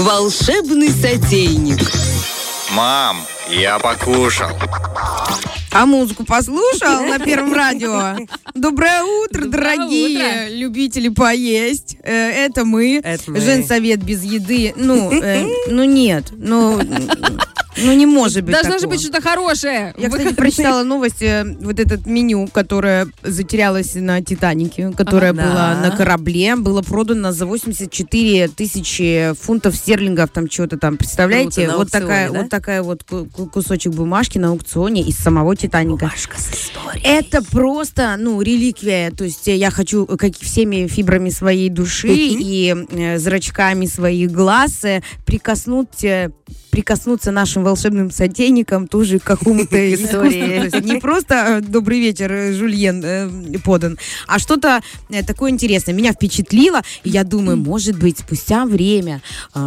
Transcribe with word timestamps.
Волшебный 0.00 0.88
сотейник. 0.88 1.78
Мам, 2.72 3.18
я 3.50 3.78
покушал. 3.78 4.48
А 5.72 5.84
музыку 5.84 6.24
послушал 6.24 7.02
на 7.02 7.18
Первом 7.18 7.52
радио? 7.52 8.16
Доброе 8.54 9.02
утро, 9.02 9.44
Доброе 9.44 9.76
дорогие 9.76 10.48
любители 10.56 11.10
поесть. 11.10 11.98
Э, 12.02 12.30
Это 12.30 12.64
мы. 12.64 13.02
Это 13.04 13.30
мы. 13.30 13.40
Женсовет 13.40 14.02
без 14.02 14.24
еды. 14.24 14.72
Ну, 14.74 15.12
э, 15.12 15.46
ну 15.68 15.84
нет. 15.84 16.28
Ну, 16.32 16.80
ну 17.84 17.92
не 17.94 18.06
может 18.06 18.44
быть 18.44 18.52
Должно 18.54 18.72
же 18.74 18.78
такого. 18.80 18.92
быть 18.92 19.00
что-то 19.02 19.20
хорошее. 19.22 19.94
Я, 19.98 20.08
кстати, 20.10 20.34
прочитала 20.34 20.82
новость, 20.84 21.22
э, 21.22 21.44
вот 21.60 21.78
этот 21.80 22.06
меню, 22.06 22.46
которое 22.48 23.08
затерялось 23.22 23.94
на 23.94 24.22
Титанике, 24.22 24.90
которое 24.96 25.30
Ага. 25.32 25.42
было 25.42 25.54
Да. 25.54 25.88
на 25.90 25.96
корабле, 25.96 26.56
было 26.56 26.82
продано 26.82 27.32
за 27.32 27.46
84 27.46 28.48
тысячи 28.48 29.32
фунтов 29.40 29.76
стерлингов, 29.76 30.30
там 30.30 30.50
что-то 30.50 30.78
там, 30.78 30.96
представляете? 30.96 31.66
Круто, 31.66 31.72
на 31.72 31.76
вот, 31.76 31.82
аукционе, 31.84 32.06
такая, 32.06 32.30
да? 32.30 32.40
вот 32.40 32.50
такая 32.50 32.82
вот 32.82 33.04
ку- 33.04 33.26
ку- 33.26 33.46
кусочек 33.46 33.92
бумажки 33.92 34.38
на 34.38 34.48
аукционе 34.50 35.02
из 35.02 35.16
самого 35.16 35.56
Титаника. 35.56 35.96
Бумажка 36.06 36.36
с 36.40 36.50
историей. 36.52 37.02
Это 37.04 37.42
просто, 37.42 38.16
ну, 38.18 38.40
реликвия. 38.42 39.10
То 39.10 39.24
есть 39.24 39.48
э, 39.48 39.56
я 39.56 39.70
хочу, 39.70 40.04
э, 40.06 40.16
как 40.16 40.30
и 40.30 40.44
всеми 40.44 40.86
фибрами 40.86 41.30
своей 41.30 41.68
души 41.70 42.08
и 42.14 42.74
э, 42.90 43.18
зрачками 43.18 43.86
своих 43.86 44.30
глаз 44.32 44.84
э, 44.84 45.02
прикоснуть, 45.26 46.04
э, 46.04 46.30
прикоснуться 46.70 47.30
нашим 47.30 47.64
волшебным 47.64 48.10
сотейникам 48.10 48.86
тоже 48.88 49.18
к 49.18 49.24
какому-то 49.24 49.94
истории. 49.94 50.80
Не 50.80 51.00
просто 51.00 51.34
э, 51.34 51.60
«Добрый 51.60 52.00
вечер, 52.00 52.32
э, 52.32 52.52
Жульен» 52.52 53.02
э, 53.04 53.58
подан, 53.64 53.98
а 54.26 54.38
что-то 54.38 54.80
такое 55.26 55.50
интересное. 55.50 55.94
Меня 55.94 56.12
впечатлило, 56.12 56.82
и 57.04 57.10
я 57.10 57.24
думаю, 57.24 57.56
может 57.56 57.98
быть, 57.98 58.18
спустя 58.18 58.64
время, 58.64 59.20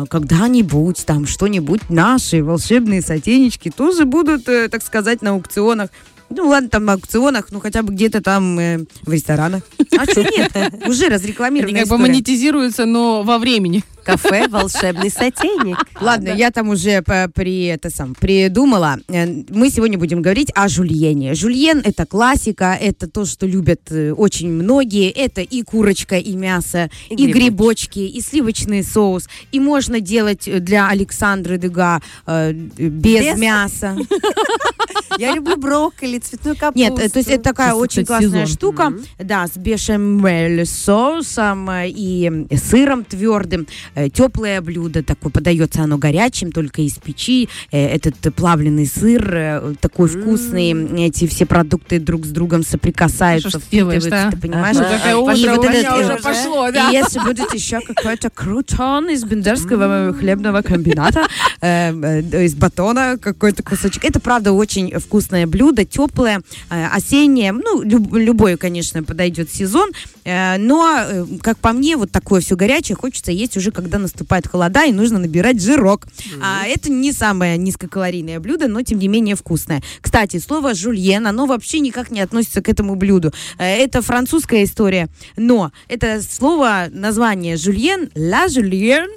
когда-нибудь 0.10 1.06
там 1.06 1.28
что-нибудь 1.28 1.90
наши 1.90 2.44
волшебные 2.44 3.02
сотейнички 3.02 3.70
тоже 3.70 4.06
будут, 4.06 4.46
так 4.46 4.82
сказать, 4.84 5.22
на 5.22 5.32
аукционах. 5.32 5.90
Ну 6.36 6.48
ладно, 6.48 6.70
там 6.70 6.86
на 6.86 6.94
аукционах, 6.94 7.52
ну 7.52 7.60
хотя 7.60 7.84
бы 7.84 7.94
где-то 7.94 8.22
там 8.22 8.58
э, 8.58 8.86
в 9.04 9.12
ресторанах. 9.12 9.64
А 9.98 10.06
что 10.06 10.24
нет? 10.24 10.52
Уже 10.88 11.06
Они 11.06 11.16
разрекламированная 11.16 11.82
как 11.82 11.90
бы 11.90 11.96
история. 11.96 12.12
монетизируются, 12.12 12.86
но 12.86 13.24
во 13.24 13.38
времени. 13.38 13.84
Кафе 14.04 14.48
«Волшебный 14.50 15.10
сотейник». 15.10 15.78
Ладно, 16.02 16.30
я 16.30 16.52
там 16.52 16.70
уже 16.70 17.02
при, 17.02 17.66
это 17.66 17.90
сам, 17.90 18.16
придумала. 18.16 18.98
Э, 19.08 19.26
Мы 19.50 19.70
сегодня 19.70 19.98
будем 19.98 20.22
говорить 20.22 20.52
о 20.56 20.68
жульене. 20.68 21.34
Жульен– 21.34 21.82
это 21.86 22.06
классика, 22.06 22.78
это 22.80 23.08
то, 23.08 23.26
что 23.26 23.46
любят 23.46 23.82
э, 23.92 24.12
очень 24.12 24.52
многие. 24.52 25.10
Это 25.10 25.42
и 25.42 25.64
курочка, 25.64 26.18
и 26.18 26.36
мясо, 26.36 26.90
и, 27.10 27.16
И 27.16 27.32
грибочки, 27.32 28.00
и 28.00 28.22
сливочный 28.22 28.84
соус. 28.84 29.28
И 29.52 29.60
можно 29.60 30.00
делать 30.00 30.48
э, 30.48 30.60
для 30.60 30.90
Александры 30.90 31.58
Дега 31.58 32.02
э, 32.26 32.52
без, 32.52 33.26
Без? 33.26 33.40
мяса. 33.40 33.96
Я 35.18 35.34
люблю 35.34 35.58
брокколи, 35.58 36.20
цветную 36.20 36.58
капусту. 36.58 36.80
Нет, 36.80 37.12
то 37.12 37.20
есть 37.20 37.30
это 37.30 37.44
такая 37.44 37.74
очень 37.74 38.06
классная 38.06 38.48
штука, 38.48 38.94
да, 39.20 39.48
с 39.48 39.58
бешамель 39.58 40.66
соусом 40.66 41.70
и 41.72 42.48
сыром 42.58 43.04
твердым. 43.04 43.68
Э, 43.96 44.10
Теплое 44.10 44.62
блюдо, 44.62 45.04
такое 45.04 45.32
подается 45.32 45.82
оно 45.84 45.98
горячим, 45.98 46.52
только 46.52 46.82
из 46.82 46.94
печи. 46.98 47.50
Э, 47.72 47.88
Этот 47.88 48.16
плавленый 48.36 48.86
сыр 48.88 49.30
э, 49.34 49.74
такой 49.80 50.08
вкусный, 50.10 51.06
эти 51.08 51.28
все 51.28 51.46
продукты 51.46 52.00
друг 52.00 52.26
с 52.26 52.30
другом 52.30 52.64
соприкасаются, 52.64 53.50
Что 53.50 53.62
делаешь, 53.72 54.04
впитываются, 54.04 54.10
да? 54.10 54.32
ты 54.32 54.38
понимаешь? 54.38 54.78
Ага. 54.78 54.90
Такая 54.98 55.14
И 55.14 55.48
вот 55.48 55.66
этот, 55.66 56.00
уже 56.02 56.14
э, 56.14 56.22
пошло, 56.22 56.70
И 56.70 56.74
да. 56.74 56.90
если 56.90 57.20
будет 57.20 57.54
еще 57.54 57.80
какой-то 57.82 58.30
крутон 58.30 59.10
из 59.10 59.24
бендерского 59.24 60.14
хлебного 60.14 60.62
комбината, 60.62 61.28
э, 61.62 61.92
э, 61.92 62.46
из 62.46 62.56
батона 62.56 63.18
какой-то 63.22 63.64
кусочек. 63.64 64.04
Это, 64.06 64.20
правда, 64.20 64.52
очень 64.52 64.92
вкусное 65.00 65.46
блюдо, 65.48 65.86
теплое, 65.86 66.42
э, 66.70 66.86
осеннее. 66.88 67.52
Ну, 67.52 67.82
люб- 67.82 68.14
любой, 68.16 68.58
конечно, 68.58 69.04
подойдет 69.04 69.52
сезон. 69.52 69.90
Э, 70.26 70.58
но, 70.58 70.98
э, 71.00 71.26
как 71.42 71.58
по 71.58 71.72
мне, 71.74 71.98
вот 71.98 72.12
такое 72.12 72.42
все 72.42 72.56
горячее 72.56 72.96
хочется 72.96 73.32
есть 73.32 73.58
уже, 73.58 73.72
когда 73.72 73.83
наступает 73.98 74.48
холода, 74.48 74.86
и 74.86 74.92
нужно 74.92 75.20
набирать 75.20 75.62
жирок. 75.62 76.08
А 76.42 76.66
это 76.66 76.92
не 76.92 77.12
самое 77.12 77.58
низкокалорийное 77.58 78.40
блюдо, 78.40 78.68
но, 78.68 78.82
тем 78.82 79.00
не 79.00 79.08
менее, 79.08 79.36
вкусное. 79.36 79.82
Кстати, 80.02 80.40
слово 80.40 80.74
«жульен», 80.74 81.26
оно 81.28 81.46
вообще 81.46 81.80
никак 81.80 82.12
не 82.12 82.22
относится 82.22 82.62
к 82.62 82.70
этому 82.70 82.96
блюду. 82.96 83.32
Э, 83.58 83.84
Это 83.84 84.02
французская 84.02 84.64
история, 84.64 85.10
но 85.38 85.72
это 85.88 86.22
слово, 86.22 86.88
название 86.92 87.58
«жульен», 87.58 88.10
«ла 88.16 88.48
жульен». 88.48 89.10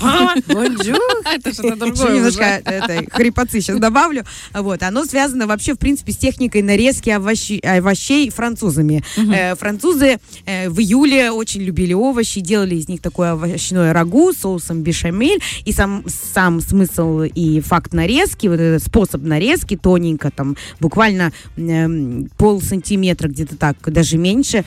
Это 1.24 1.52
что-то 1.52 1.76
другое 1.76 2.16
немножко 2.16 2.44
этой 2.44 3.08
хрипотцы 3.10 3.60
сейчас 3.60 3.78
добавлю. 3.78 4.24
Вот, 4.52 4.82
оно 4.82 5.04
связано 5.04 5.46
вообще, 5.46 5.74
в 5.74 5.78
принципе, 5.78 6.12
с 6.12 6.16
техникой 6.16 6.62
нарезки 6.62 7.10
овощей 7.10 8.30
французами. 8.30 9.02
Э, 9.16 9.54
французы 9.54 10.18
э, 10.46 10.68
в 10.68 10.78
июле 10.80 11.30
очень 11.30 11.62
любили 11.62 11.92
овощи, 11.92 12.40
делали 12.40 12.76
из 12.76 12.88
них 12.88 13.00
такое 13.04 13.34
овощное 13.34 13.92
рагу 13.92 14.32
с 14.32 14.38
соусом 14.38 14.82
бешамель. 14.82 15.40
И 15.64 15.72
сам, 15.72 16.04
сам 16.08 16.60
смысл 16.60 17.20
и 17.20 17.60
факт 17.60 17.92
нарезки, 17.92 18.48
вот 18.48 18.58
этот 18.58 18.82
способ 18.82 19.22
нарезки 19.22 19.76
тоненько, 19.76 20.30
там 20.30 20.56
буквально 20.80 21.32
эм, 21.56 22.28
пол 22.36 22.60
сантиметра 22.60 23.28
где-то 23.28 23.56
так, 23.56 23.76
даже 23.84 24.16
меньше, 24.16 24.64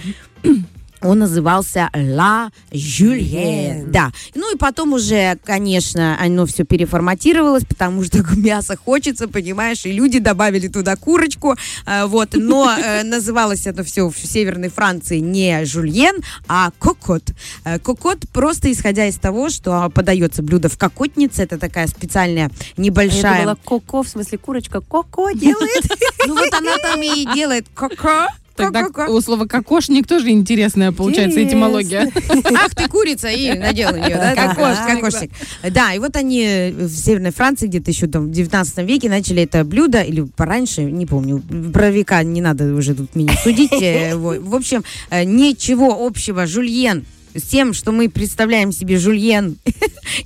он 1.01 1.19
назывался 1.19 1.89
«Ла 1.93 2.51
Жюльен». 2.71 3.91
Да. 3.91 4.11
Ну 4.35 4.53
и 4.53 4.57
потом 4.57 4.93
уже, 4.93 5.37
конечно, 5.43 6.17
оно 6.19 6.45
все 6.45 6.63
переформатировалось, 6.63 7.65
потому 7.65 8.03
что 8.03 8.23
мясо 8.35 8.77
хочется, 8.77 9.27
понимаешь, 9.27 9.85
и 9.85 9.91
люди 9.91 10.19
добавили 10.19 10.67
туда 10.67 10.95
курочку, 10.95 11.55
э, 11.85 12.05
вот. 12.05 12.29
Но 12.33 12.71
э, 12.71 13.03
называлось 13.17 13.67
это 13.67 13.83
все 13.83 14.09
в 14.09 14.17
Северной 14.17 14.69
Франции 14.69 15.19
не 15.19 15.65
«Жульен», 15.65 16.21
а 16.47 16.71
«Кокот». 16.79 17.31
Э, 17.63 17.79
«Кокот» 17.79 18.27
просто 18.31 18.71
исходя 18.71 19.07
из 19.07 19.17
того, 19.17 19.49
что 19.49 19.89
подается 19.89 20.41
блюдо 20.41 20.69
в 20.69 20.77
кокотнице, 20.77 21.43
это 21.43 21.57
такая 21.57 21.87
специальная 21.87 22.47
А 22.47 22.49
Я 22.77 22.83
небольшая... 22.83 23.41
думала, 23.41 23.57
коко, 23.63 24.03
в 24.03 24.07
смысле 24.07 24.37
курочка, 24.37 24.81
коко 24.81 25.31
делает. 25.35 25.83
Ну 26.27 26.35
вот 26.35 26.53
она 26.53 26.77
там 26.77 27.01
и 27.01 27.25
делает 27.33 27.67
«коко». 27.73 28.27
Тогда 28.57 28.83
«Ко-ко-ко». 28.83 29.09
у 29.11 29.21
слова 29.21 29.45
кокошник 29.45 30.07
тоже 30.07 30.29
интересная 30.29 30.91
получается 30.91 31.41
Интересно. 31.41 31.57
этимология. 31.57 32.11
Ах 32.55 32.75
ты 32.75 32.87
курица, 32.89 33.29
и 33.29 33.53
надел 33.57 33.91
на 33.91 33.97
нее, 33.97 34.15
да? 34.15 34.35
Кокошник, 34.35 34.79
Ага. 34.79 34.95
Кокошник. 34.95 35.31
Да, 35.71 35.93
и 35.93 35.99
вот 35.99 36.15
они 36.15 36.73
в 36.75 36.89
Северной 36.89 37.31
Франции 37.31 37.67
где-то 37.67 37.91
еще 37.91 38.07
там 38.07 38.27
в 38.27 38.31
19 38.31 38.77
веке 38.79 39.09
начали 39.09 39.43
это 39.43 39.63
блюдо, 39.63 40.01
или 40.01 40.21
пораньше, 40.21 40.83
не 40.83 41.05
помню, 41.05 41.41
про 41.73 41.89
века 41.91 42.23
не 42.23 42.41
надо 42.41 42.73
уже 42.73 42.95
тут 42.95 43.15
меня 43.15 43.33
судить. 43.43 43.71
Э, 43.81 44.15
В 44.17 44.55
общем, 44.55 44.83
э, 45.09 45.23
ничего 45.23 46.05
общего 46.05 46.45
жульен 46.47 47.05
с 47.35 47.43
тем, 47.43 47.73
что 47.73 47.91
мы 47.91 48.09
представляем 48.09 48.71
себе 48.71 48.97
жульен 48.97 49.57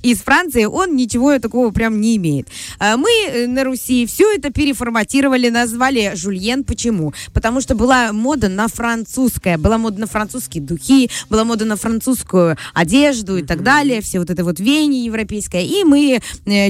из 0.02 0.18
Франции, 0.18 0.64
он 0.64 0.96
ничего 0.96 1.38
такого 1.38 1.70
прям 1.70 2.00
не 2.00 2.16
имеет. 2.16 2.48
А 2.78 2.96
Мы 2.96 3.10
э, 3.28 3.46
на 3.46 3.64
Руси 3.64 4.06
все 4.06 4.32
это 4.34 4.50
переформатировали, 4.50 5.48
назвали 5.48 6.12
жульен. 6.14 6.64
Почему? 6.64 7.12
Потому 7.32 7.60
что 7.60 7.74
была 7.74 8.12
мода 8.12 8.48
на 8.48 8.68
французское, 8.68 9.58
была 9.58 9.78
мода 9.78 10.00
на 10.00 10.06
французские 10.06 10.62
духи, 10.62 11.10
была 11.28 11.44
мода 11.44 11.64
на 11.64 11.76
французскую 11.76 12.56
одежду 12.74 13.36
и 13.38 13.42
так 13.42 13.62
далее, 13.62 14.00
все 14.00 14.18
вот 14.18 14.30
это 14.30 14.44
вот 14.44 14.60
веяние 14.60 15.04
европейское. 15.04 15.62
И 15.62 15.84
мы, 15.84 16.20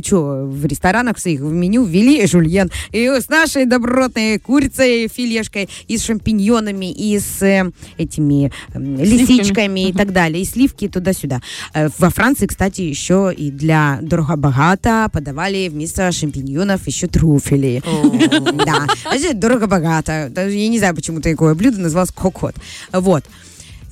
что, 0.05 0.47
в 0.47 0.67
ресторанах 0.67 1.19
своих 1.19 1.41
в 1.41 1.53
меню 1.53 1.85
ввели 1.85 2.27
жульен. 2.27 2.71
И 2.91 3.07
с 3.07 3.29
нашей 3.29 3.67
добротной 3.67 4.39
курицей, 4.39 5.09
филешкой, 5.09 5.69
и 5.87 5.99
с 5.99 6.05
шампиньонами, 6.05 6.91
и 6.93 7.19
с 7.19 7.43
э, 7.43 7.71
этими 7.99 8.53
э, 8.75 8.79
лисичками 8.79 9.89
и 9.89 9.93
так 9.93 10.13
далее, 10.13 10.43
и 10.43 10.45
сливки 10.45 10.89
туда-сюда. 10.89 11.41
Э, 11.75 11.89
Во 11.99 12.11
Франции, 12.11 12.47
кстати, 12.47 12.93
еще 13.03 13.35
и 13.37 13.51
для 13.51 13.99
дорого-богато 14.01 15.09
подавали 15.13 15.69
вместо 15.69 16.13
шампиньонов 16.13 16.87
еще 16.87 17.09
трюфели. 17.09 17.83
Да, 18.65 18.87
значит, 19.11 19.41
дорого-богато. 19.41 20.31
Я 20.37 20.69
не 20.69 20.79
знаю, 20.79 20.95
почему 20.95 21.21
такое 21.21 21.55
блюдо 21.55 21.81
называлось 21.81 22.13
кокот. 22.13 22.55
Вот. 22.93 23.25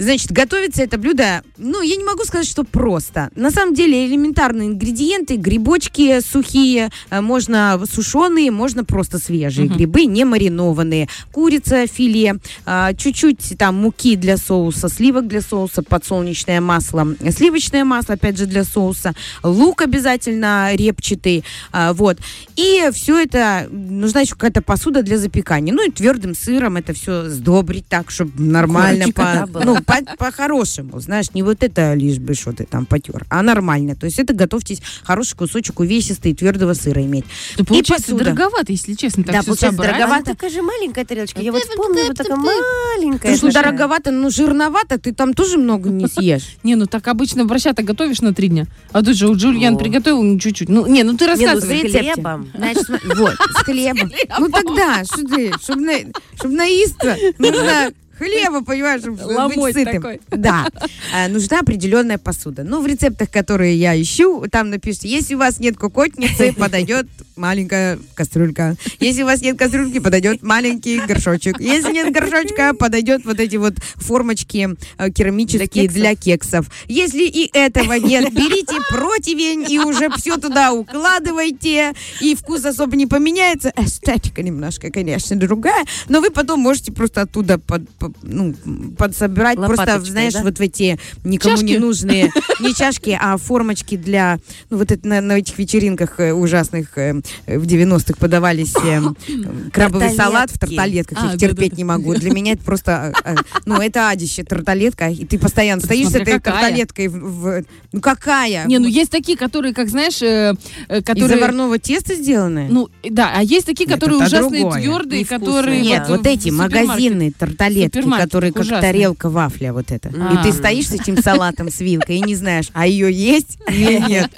Значит, 0.00 0.32
готовится 0.32 0.82
это 0.82 0.97
блюдо, 0.97 1.43
ну, 1.58 1.82
я 1.82 1.94
не 1.94 2.05
могу 2.05 2.25
сказать, 2.25 2.47
что 2.47 2.64
просто. 2.64 3.29
На 3.37 3.50
самом 3.50 3.75
деле 3.75 4.06
элементарные 4.06 4.69
ингредиенты, 4.69 5.37
грибочки 5.37 6.20
сухие, 6.20 6.91
э, 7.11 7.20
можно 7.20 7.79
сушеные, 7.85 8.50
можно 8.50 8.82
просто 8.82 9.19
свежие 9.19 9.69
грибы, 9.69 10.06
не 10.06 10.25
маринованные, 10.25 11.06
курица, 11.32 11.87
филе, 11.87 12.37
а, 12.64 12.94
чуть-чуть 12.94 13.58
там 13.58 13.76
муки 13.76 14.17
для 14.17 14.38
соуса, 14.38 14.88
сливок 14.88 15.29
для 15.29 15.43
соуса, 15.43 15.82
подсолнечное 15.82 16.62
масло, 16.62 17.06
сливочное 17.31 17.85
масло, 17.85 18.14
опять 18.14 18.38
же, 18.38 18.47
для 18.47 18.64
соуса, 18.64 19.12
лук 19.43 19.82
обязательно 19.82 20.75
репчатый, 20.75 21.44
а, 21.73 21.93
вот. 21.93 22.17
И 22.56 22.88
все 22.94 23.19
это, 23.19 23.69
нужна 23.70 24.23
еще 24.23 24.32
какая-то 24.32 24.62
посуда 24.62 25.02
для 25.02 25.19
запекания. 25.19 25.75
Ну 25.75 25.87
и 25.87 25.91
твердым 25.91 26.35
сыром 26.35 26.79
это 26.79 26.94
все 26.94 27.29
сдобрить 27.29 27.87
так, 27.87 28.11
чтобы 28.11 28.43
нормально, 28.43 29.12
Корочка, 29.12 29.47
по- 29.52 29.61
да, 29.61 29.64
ну, 29.67 29.76
по-хорошему, 30.19 31.00
знаешь, 31.00 31.26
не 31.34 31.42
вот 31.42 31.62
это 31.62 31.94
лишь 31.94 32.19
бы 32.19 32.34
что 32.34 32.52
ты 32.52 32.64
там 32.64 32.87
потер, 32.87 33.25
а 33.28 33.42
нормально. 33.42 33.94
То 33.94 34.06
есть 34.06 34.19
это 34.19 34.32
готовьтесь 34.32 34.81
хороший 35.02 35.37
кусочек 35.37 35.81
увесистый 35.81 36.34
твердого 36.34 36.75
сыра 36.75 37.02
иметь. 37.02 37.25
Это 37.54 37.64
получается 37.64 38.14
дороговато, 38.14 38.72
если 38.72 38.94
честно, 38.94 39.25
так 39.25 39.34
Да, 39.34 39.42
получается 39.42 39.82
дороговато. 39.82 40.14
Она 40.14 40.25
такая 40.25 40.50
же 40.50 40.62
маленькая 40.62 41.04
тарелочка. 41.04 41.40
Я 41.40 41.52
вот 41.52 41.62
помню, 41.76 42.06
вот 42.06 42.16
такая 42.16 42.37
маленькая. 42.37 43.19
Потому 43.19 43.37
что 43.37 43.46
такая. 43.48 43.64
дороговато, 43.64 44.10
ну 44.10 44.31
жирновато, 44.31 44.98
ты 44.98 45.12
там 45.12 45.34
тоже 45.34 45.58
много 45.58 45.90
не 45.90 46.06
съешь. 46.06 46.56
Не, 46.62 46.76
ну 46.76 46.87
так 46.87 47.06
обычно 47.08 47.44
борща-то 47.44 47.82
готовишь 47.82 48.20
на 48.20 48.34
три 48.34 48.48
дня. 48.48 48.66
А 48.92 49.02
тут 49.02 49.16
же 49.16 49.28
у 49.28 49.34
Джульян 49.37 49.76
приготовил 49.76 50.22
ну, 50.22 50.38
чуть-чуть. 50.38 50.69
Ну, 50.69 50.87
не, 50.87 51.02
ну 51.02 51.16
ты 51.16 51.26
Не, 51.26 51.31
ну, 51.31 51.37
с 51.37 51.40
рассказывай. 51.40 51.82
рецепте. 51.82 52.12
хлебом. 52.14 52.50
Значит, 52.54 52.88
вот, 53.16 53.34
с 53.34 53.62
хлебом. 53.64 54.10
Ну 54.38 54.48
тогда, 54.48 55.04
что 55.04 55.25
ты, 55.26 55.52
чтобы 55.62 55.82
на, 55.82 55.92
чтоб 56.37 56.50
наисться, 56.52 57.16
нужно 57.38 57.92
хлеба, 58.25 58.62
понимаешь, 58.64 59.00
чтобы 59.02 59.22
Ломоть 59.22 59.56
быть 59.56 59.75
сытым. 59.75 59.94
такой. 60.02 60.20
Да, 60.31 60.67
А, 61.14 61.28
нужна 61.28 61.61
определенная 61.61 62.19
посуда. 62.19 62.62
Ну, 62.64 62.81
в 62.82 62.87
рецептах, 62.87 63.31
которые 63.31 63.76
я 63.76 64.00
ищу, 64.00 64.44
там 64.50 64.70
напишите, 64.70 65.08
если 65.08 65.34
у 65.34 65.38
вас 65.38 65.58
нет 65.58 65.76
кукотницы, 65.76 66.52
подойдет 66.58 67.06
маленькая 67.37 67.99
кастрюлька. 68.14 68.76
Если 69.00 69.22
у 69.22 69.26
вас 69.26 69.40
нет 69.40 69.58
кастрюльки, 69.58 69.99
подойдет 70.00 70.43
маленький 70.43 71.00
горшочек. 71.00 71.58
Если 71.61 71.93
нет 71.93 72.12
горшочка, 72.12 72.75
подойдет 72.75 73.25
вот 73.25 73.40
эти 73.40 73.56
вот 73.56 73.75
формочки 73.96 74.69
э, 74.99 75.11
керамические 75.11 75.88
Для 75.88 76.00
для 76.00 76.14
кексов. 76.14 76.66
Если 76.87 77.25
и 77.25 77.50
этого 77.52 77.94
нет, 77.94 78.31
берите 78.34 78.76
противень 78.90 79.64
и 79.70 79.78
уже 79.78 80.11
все 80.16 80.37
туда 80.37 80.73
укладывайте, 80.73 81.93
и 82.20 82.34
вкус 82.34 82.64
особо 82.64 82.96
не 82.96 83.06
поменяется. 83.06 83.73
Эстетика 83.76 84.43
немножко, 84.43 84.90
конечно, 84.90 85.37
другая, 85.37 85.84
но 86.08 86.20
вы 86.20 86.31
потом 86.31 86.61
можете 86.61 86.93
просто 86.93 87.23
оттуда 87.23 87.58
под, 87.58 87.88
по- 87.90 88.09
ну, 88.22 88.54
подсобирать, 88.96 89.56
просто, 89.56 90.00
знаешь, 90.00 90.34
да? 90.34 90.42
вот 90.42 90.58
в 90.58 90.60
эти 90.60 90.98
никому 91.24 91.56
Чашки? 91.56 91.66
не 91.66 91.78
нужные, 91.78 92.30
не 92.60 92.74
чашки, 92.74 93.18
а 93.20 93.36
формочки 93.36 93.96
для, 93.96 94.38
ну, 94.70 94.78
вот 94.78 94.90
это 94.92 95.06
на, 95.06 95.20
на 95.20 95.32
этих 95.32 95.58
вечеринках 95.58 96.20
э, 96.20 96.32
ужасных 96.32 96.96
э, 96.96 97.14
в 97.46 97.64
90-х 97.66 98.14
подавались 98.18 98.74
э, 98.84 99.00
крабовый 99.72 100.10
салат 100.10 100.50
в 100.50 100.58
тарталетках, 100.58 101.18
А, 101.18 101.20
их 101.20 101.32
да-да-да. 101.32 101.48
терпеть 101.48 101.76
не 101.76 101.84
могу. 101.84 102.14
Для 102.14 102.30
меня 102.30 102.52
это 102.52 102.64
просто, 102.64 103.12
э, 103.24 103.34
ну, 103.66 103.76
это 103.80 104.08
адище, 104.08 104.44
тарталетка, 104.44 105.08
и 105.08 105.24
ты 105.24 105.38
постоянно 105.38 105.80
стоишь 105.82 106.08
с 106.08 106.14
этой 106.14 106.38
тарталеткой 106.40 107.08
в, 107.08 107.18
в- 107.18 107.64
ну, 107.92 108.00
какая? 108.00 108.66
Не, 108.66 108.78
ну 108.78 108.86
есть 108.86 109.10
такие, 109.10 109.36
которые, 109.36 109.74
как 109.74 109.88
знаешь, 109.88 110.22
э, 110.22 110.54
э, 110.88 110.98
Из 110.98 111.04
которые... 111.04 111.28
заварного 111.28 111.78
теста 111.78 112.14
сделанное? 112.14 112.68
Ну, 112.68 112.88
да, 113.08 113.32
а 113.36 113.42
есть 113.42 113.66
такие, 113.66 113.88
которые 113.88 114.18
ужасные, 114.18 114.70
твердые, 114.70 115.24
которые... 115.24 115.80
Нет, 115.80 116.04
вот 116.08 116.26
эти 116.26 116.50
магазинные 116.50 117.32
тарталетки, 117.32 118.00
Супермаркет, 118.02 118.26
которые 118.26 118.52
как 118.52 118.62
ужасные. 118.62 118.81
тарелка 118.93 119.29
вафля 119.29 119.73
вот 119.73 119.91
это. 119.91 120.11
А. 120.14 120.35
И 120.35 120.43
ты 120.50 120.52
стоишь 120.56 120.88
с 120.88 120.93
этим 120.93 121.23
салатом 121.23 121.70
с 121.70 121.81
вилкой 121.81 122.17
и 122.17 122.20
не 122.20 122.35
знаешь, 122.35 122.69
а 122.73 122.87
ее 122.87 123.12
есть 123.12 123.58
или 123.69 123.99
нет. 124.08 124.31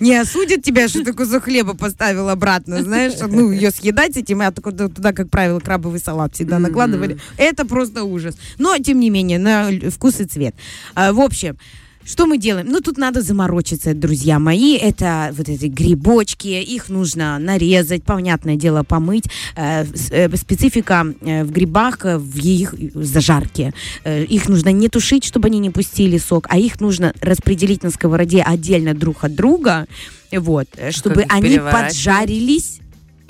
Не 0.00 0.16
осудят 0.16 0.62
тебя, 0.62 0.88
что 0.88 1.04
ты 1.04 1.12
кусок 1.12 1.44
хлеба 1.44 1.74
поставил 1.74 2.28
обратно, 2.28 2.82
знаешь, 2.82 3.14
ну, 3.20 3.50
ее 3.50 3.70
съедать 3.70 4.16
этим, 4.16 4.40
а 4.40 4.50
туда, 4.52 5.12
как 5.12 5.30
правило, 5.30 5.60
крабовый 5.60 6.00
салат 6.00 6.34
всегда 6.34 6.58
накладывали. 6.58 7.18
Это 7.36 7.64
просто 7.64 8.04
ужас. 8.04 8.36
Но, 8.58 8.76
тем 8.78 9.00
не 9.00 9.10
менее, 9.10 9.38
на 9.38 9.70
вкус 9.90 10.20
и 10.20 10.24
цвет. 10.24 10.54
А, 10.94 11.12
В 11.12 11.20
общем, 11.20 11.56
что 12.04 12.26
мы 12.26 12.38
делаем? 12.38 12.66
Ну, 12.68 12.80
тут 12.80 12.98
надо 12.98 13.22
заморочиться, 13.22 13.94
друзья 13.94 14.38
мои. 14.38 14.76
Это 14.76 15.32
вот 15.36 15.48
эти 15.48 15.66
грибочки, 15.66 16.48
их 16.48 16.88
нужно 16.88 17.38
нарезать, 17.38 18.02
понятное 18.02 18.56
дело, 18.56 18.82
помыть. 18.82 19.24
Э, 19.56 19.84
э, 20.10 20.36
специфика 20.36 21.06
э, 21.20 21.44
в 21.44 21.52
грибах, 21.52 22.00
в 22.04 22.38
их 22.38 22.74
зажарке. 22.94 23.72
Э, 24.04 24.24
их 24.24 24.48
нужно 24.48 24.70
не 24.70 24.88
тушить, 24.88 25.24
чтобы 25.24 25.46
они 25.46 25.58
не 25.58 25.70
пустили 25.70 26.18
сок, 26.18 26.46
а 26.48 26.58
их 26.58 26.80
нужно 26.80 27.12
распределить 27.20 27.82
на 27.82 27.90
сковороде 27.90 28.42
отдельно 28.42 28.94
друг 28.94 29.24
от 29.24 29.34
друга, 29.34 29.86
вот, 30.32 30.68
чтобы 30.90 31.24
они 31.28 31.58
поджарились. 31.58 32.81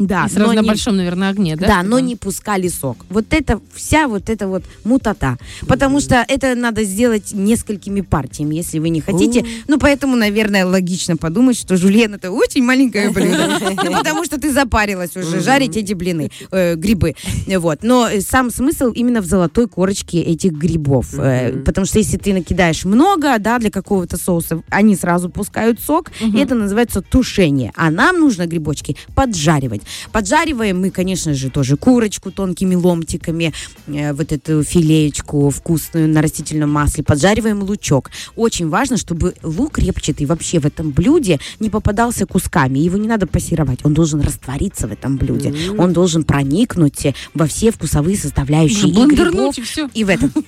Да, 0.07 0.27
И 0.27 0.33
сразу 0.33 0.53
на 0.53 0.61
не- 0.61 0.67
большом, 0.69 0.97
наверное, 0.97 1.31
огне, 1.31 1.57
да? 1.57 1.67
да, 1.67 1.83
но 1.83 1.99
не 2.01 2.17
пускали 2.17 2.69
сок. 2.69 3.05
Вот 3.11 3.27
это 3.31 3.61
вся 3.75 4.09
вот 4.09 4.29
эта 4.31 4.49
вот 4.49 4.65
мутата. 4.85 5.39
Потому 5.67 6.01
что 6.01 6.25
это 6.29 6.55
надо 6.55 6.85
сделать 6.85 7.33
несколькими 7.33 8.01
партиями, 8.01 8.55
если 8.57 8.79
вы 8.79 8.89
не 8.91 9.01
хотите. 9.01 9.45
Ну, 9.69 9.79
поэтому, 9.79 10.17
наверное, 10.17 10.67
логично 10.67 11.17
подумать, 11.17 11.59
что 11.59 11.77
жульен 11.77 12.15
это 12.15 12.31
очень 12.31 12.63
маленькое 12.65 13.11
блюдо. 13.15 13.59
Ну, 13.85 13.93
потому 13.93 14.25
что 14.25 14.41
ты 14.41 14.53
запарилась 14.53 15.17
уже 15.17 15.41
жарить 15.41 15.77
эти 15.77 15.93
блины, 15.95 16.31
э, 16.51 16.75
грибы. 16.77 17.15
Вот. 17.47 17.83
Но 17.83 18.09
сам 18.21 18.51
смысл 18.51 18.91
именно 18.93 19.21
в 19.21 19.27
золотой 19.27 19.69
корочке 19.69 20.21
этих 20.21 20.53
грибов. 20.53 21.15
Э, 21.19 21.53
Потому 21.65 21.87
что 21.87 21.99
если 21.99 22.17
ты 22.17 22.33
накидаешь 22.33 22.85
много, 22.85 23.39
да, 23.39 23.59
для 23.59 23.71
какого-то 23.71 24.17
соуса, 24.17 24.63
они 24.71 24.97
сразу 24.97 25.29
пускают 25.31 25.81
сок, 25.81 26.11
и 26.21 26.39
это 26.39 26.55
называется 26.55 27.03
тушение. 27.03 27.73
А 27.77 27.91
нам 27.91 28.21
нужно 28.21 28.47
грибочки 28.47 28.97
поджаривать. 29.15 29.83
Поджариваем 30.13 30.81
мы, 30.81 30.91
конечно 30.91 31.35
же, 31.35 31.51
тоже 31.51 31.77
курочку 31.77 32.31
тонкими 32.31 32.75
ломтиками, 32.75 33.53
э, 33.87 34.13
вот 34.13 34.33
эту 34.33 34.63
филеечку 34.63 35.51
вкусную 35.51 36.09
на 36.09 36.23
растительном 36.23 36.71
масле. 36.71 37.05
Поджариваем 37.05 37.63
лучок. 37.63 38.11
Очень 38.37 38.69
важно, 38.69 38.97
чтобы 38.97 39.35
лук 39.43 39.79
репчатый 39.79 40.27
вообще 40.27 40.59
в 40.61 40.67
этом 40.67 40.91
блюде 40.91 41.39
не 41.61 41.71
попадался 41.71 42.27
кусками. 42.27 42.79
Его 42.79 42.97
не 42.97 43.09
надо 43.09 43.27
пассировать. 43.27 43.81
Он 43.85 43.95
должен 43.95 44.21
раствориться 44.21 44.89
в 44.89 44.93
этом 44.93 45.17
блюде. 45.17 45.55
Он 45.79 45.93
должен 45.93 46.25
проникнуть 46.25 47.07
во 47.35 47.47
все 47.47 47.71
вкусовые 47.71 48.17
составляющие 48.17 48.91
и 48.91 49.07
грибов, 49.07 49.59
и 49.59 49.63
все. 49.63 49.89
и 49.95 50.05
в 50.05 50.09
этом. 50.09 50.33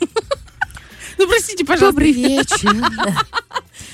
Ну, 1.16 1.28
простите, 1.28 1.64
пожалуйста. 1.64 1.92
Добрый 1.92 2.12
вечер. 2.12 2.74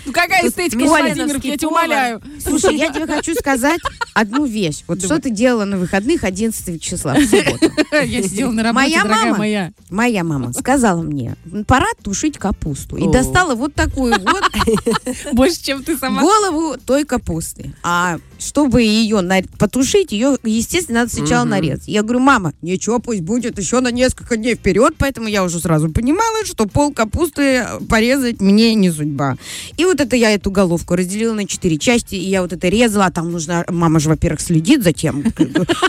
Ну, 0.06 0.12
какая 0.12 0.49
эстетика, 0.49 0.79
Мишленовский 0.79 1.25
Владимир, 1.25 1.41
я 1.44 1.56
тебя 1.56 1.69
умоляю. 1.69 2.23
Слушай, 2.43 2.77
я 2.77 2.93
тебе 2.93 3.06
хочу 3.06 3.35
сказать 3.35 3.81
одну 4.15 4.47
вещь. 4.47 4.85
Вот 4.87 5.03
что 5.03 5.21
ты 5.21 5.31
делала 5.31 5.65
на 5.65 5.77
выходных 5.79 6.25
11 6.25 6.82
числа 6.82 7.15
в 7.15 7.25
субботу? 7.25 7.71
Я 8.05 8.23
сидела 8.23 8.50
на 8.50 8.62
работе, 8.62 8.87
Моя 8.87 9.05
мама? 9.05 9.38
моя. 9.38 9.73
Моя 9.91 10.25
мама 10.25 10.53
сказала 10.53 11.03
мне, 11.03 11.37
пора 11.67 11.87
тушить 12.03 12.38
капусту. 12.38 12.97
И 12.97 13.11
достала 13.11 13.55
вот 13.55 13.75
такую 13.75 14.15
вот 14.21 14.43
Больше, 15.32 15.62
чем 15.62 15.82
ты 15.82 15.97
сама. 15.97 16.23
голову 16.23 16.77
той 16.85 17.05
капусты. 17.05 17.75
А 17.82 18.19
чтобы 18.38 18.82
ее 18.82 19.21
потушить, 19.59 20.12
ее, 20.12 20.38
естественно, 20.44 21.00
надо 21.00 21.12
сначала 21.12 21.44
нарезать. 21.44 21.88
Я 21.88 22.03
говорю, 22.03 22.21
мама, 22.21 22.53
ничего, 22.62 22.99
пусть 22.99 23.21
будет 23.21 23.59
еще 23.59 23.81
на 23.81 23.91
несколько 23.91 24.37
дней 24.37 24.55
вперед, 24.55 24.94
поэтому 24.99 25.29
я 25.29 25.44
уже 25.44 25.61
сразу 25.61 25.91
понимала, 25.91 26.44
что 26.44 26.67
пол 26.67 26.93
капусты 26.93 27.67
порезать 27.88 28.41
мне 28.41 28.75
не 28.75 28.91
судьба. 28.91 29.37
И 29.81 29.85
вот 29.87 29.99
это 29.99 30.15
я 30.15 30.31
эту 30.35 30.50
головку 30.50 30.94
разделила 30.94 31.32
на 31.32 31.46
четыре 31.46 31.79
части, 31.79 32.15
и 32.15 32.29
я 32.29 32.43
вот 32.43 32.53
это 32.53 32.69
резала, 32.69 33.06
а 33.06 33.10
там 33.10 33.32
нужно, 33.32 33.65
мама 33.70 33.99
же, 33.99 34.10
во-первых, 34.10 34.43
следит 34.43 34.82
за 34.82 34.93
тем, 34.93 35.22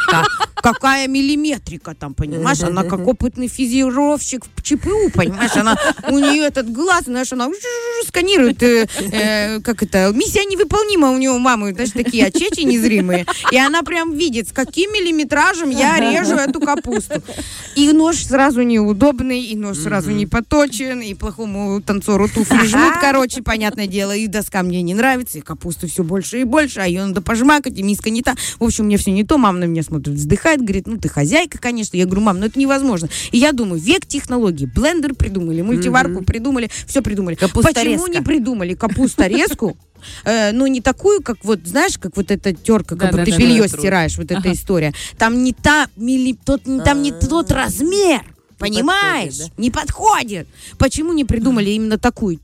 как- 0.07 0.27
какая 0.55 1.07
миллиметрика 1.10 1.93
там, 2.00 2.13
понимаешь, 2.13 2.62
она 2.63 2.83
как 2.83 3.05
опытный 3.07 3.50
физировщик 3.50 4.45
в 4.55 4.62
ЧПУ, 4.63 5.10
понимаешь, 5.13 5.57
она, 5.57 5.75
у 6.10 6.19
нее 6.19 6.43
этот 6.48 6.71
глаз, 6.71 7.03
знаешь, 7.05 7.33
она 7.33 7.50
сканирует, 8.07 8.63
э, 8.63 8.88
э, 9.12 9.60
как 9.60 9.83
это, 9.83 10.12
миссия 10.13 10.45
невыполнима 10.45 11.10
у 11.12 11.17
нее 11.17 11.31
у 11.31 11.39
мамы, 11.39 11.74
знаешь, 11.74 11.91
такие 11.91 12.27
очечи 12.27 12.62
незримые, 12.62 13.25
и 13.51 13.57
она 13.57 13.81
прям 13.83 14.13
видит, 14.15 14.48
с 14.48 14.51
каким 14.53 14.93
миллиметражем 14.93 15.69
я 15.69 15.98
режу 16.00 16.36
эту 16.36 16.62
капусту. 16.62 17.21
И 17.75 17.91
нож 17.91 18.17
сразу 18.24 18.62
неудобный, 18.62 19.41
и 19.41 19.55
нож 19.57 19.79
сразу 19.79 20.12
не 20.12 20.25
поточен, 20.27 21.01
и 21.01 21.13
плохому 21.13 21.81
танцору 21.81 22.29
туфли 22.29 22.67
жмут, 22.67 22.93
короче, 23.01 23.41
понятное 23.81 23.88
дело, 23.88 24.15
и 24.15 24.27
доска 24.27 24.63
мне 24.63 24.81
не 24.81 24.93
нравится, 24.93 25.38
и 25.38 25.41
капусты 25.41 25.88
все 25.88 26.03
больше 26.03 26.41
и 26.41 26.43
больше, 26.43 26.79
а 26.81 26.85
ее 26.85 27.05
надо 27.05 27.21
пожмакать, 27.21 27.77
и 27.77 27.83
миска 27.83 28.09
не 28.09 28.21
та. 28.21 28.35
В 28.59 28.63
общем, 28.63 28.85
мне 28.85 28.97
все 28.97 29.11
не 29.11 29.23
то, 29.23 29.38
мама 29.38 29.59
на 29.59 29.63
меня 29.65 29.83
смотрит, 29.83 30.15
вздыхает, 30.15 30.61
говорит, 30.61 30.88
ну 30.88 30.97
ты 30.97 31.09
хозяйка, 31.09 31.57
конечно. 31.57 31.97
Я 31.97 32.05
говорю, 32.05 32.21
мам, 32.21 32.39
ну 32.39 32.45
это 32.45 32.59
невозможно. 32.59 33.09
И 33.31 33.38
я 33.38 33.51
думаю, 33.51 33.81
век 33.81 34.05
технологий, 34.05 34.65
блендер 34.65 35.15
придумали, 35.15 35.61
мультиварку 35.61 36.23
придумали, 36.23 36.69
все 36.85 37.01
придумали. 37.01 37.35
Почему 37.35 38.07
не 38.07 38.21
придумали 38.21 38.73
капусторезку? 38.73 39.77
Э, 40.25 40.51
ну, 40.51 40.65
не 40.65 40.81
такую, 40.81 41.21
как 41.21 41.45
вот, 41.45 41.59
знаешь, 41.63 42.00
как 42.00 42.17
вот 42.17 42.31
эта 42.31 42.55
терка, 42.55 42.95
как 42.95 43.11
будто 43.11 43.23
ты 43.23 43.31
Да-да-да. 43.31 43.38
белье 43.38 43.67
Труд. 43.67 43.79
стираешь, 43.79 44.17
вот 44.17 44.31
эта 44.31 44.51
история. 44.51 44.95
Там 45.19 45.43
не 45.43 45.53
та, 45.53 45.89
милли, 45.95 46.35
тот, 46.43 46.63
там 46.63 47.03
не 47.03 47.11
тот 47.11 47.51
размер, 47.51 48.23
понимаешь? 48.57 49.38
подходит, 49.38 49.57
Не 49.59 49.69
подходит. 49.69 50.47
Почему 50.79 51.13
не 51.13 51.23
придумали 51.23 51.69
именно 51.69 52.00
такую 52.00 52.39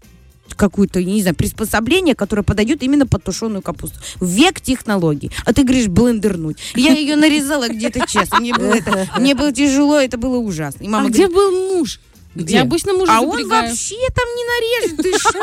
какую-то, 0.56 1.00
я 1.00 1.12
не 1.12 1.22
знаю, 1.22 1.36
приспособление, 1.36 2.16
которое 2.16 2.44
подойдет 2.44 2.84
именно 2.84 3.06
под 3.06 3.24
тушеную 3.24 3.62
капусту. 3.62 4.00
Век 4.22 4.62
технологий. 4.62 5.32
А 5.46 5.54
ты 5.54 5.64
говоришь 5.64 5.88
блендернуть. 5.88 6.58
Я 6.76 6.94
ее 6.94 7.16
нарезала 7.16 7.70
где-то 7.70 8.08
честно. 8.08 8.40
Мне 8.40 8.54
было, 8.54 8.74
это, 8.74 9.08
мне 9.20 9.36
было 9.36 9.52
тяжело, 9.52 10.00
это 10.00 10.18
было 10.18 10.38
ужасно. 10.38 10.84
И 10.84 10.88
А 10.88 10.92
мама 10.92 11.10
где 11.10 11.28
говорит, 11.28 11.36
был 11.36 11.78
муж? 11.78 12.00
Где? 12.36 12.56
Я 12.56 12.62
обычно 12.62 12.94
мужа 12.94 13.12
а 13.16 13.22
он 13.22 13.32
запрягаю. 13.32 13.70
вообще 13.70 13.96
там 14.14 14.26
не 14.36 14.92
нарежет, 14.92 14.98
ты 15.02 15.18
что? 15.18 15.42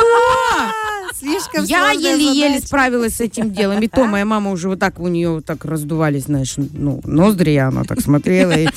Слишком 1.19 1.65
Я 1.65 1.91
еле-еле 1.91 2.61
справилась 2.61 3.17
с 3.17 3.21
этим 3.21 3.53
делом. 3.53 3.81
И 3.83 3.89
то 3.89 4.05
моя 4.05 4.25
мама 4.25 4.53
уже 4.53 4.69
вот 4.69 4.79
так 4.79 5.01
у 5.01 5.09
нее 5.09 5.31
вот 5.31 5.45
так 5.45 5.65
раздувались, 5.65 6.25
знаешь, 6.25 6.55
ну, 6.57 7.01
ноздри, 7.05 7.57
она 7.57 7.83
так 7.83 8.01
смотрела 8.01 8.53
и 8.53 8.69